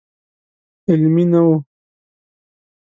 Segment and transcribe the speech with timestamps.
[0.89, 1.51] علمي نه و.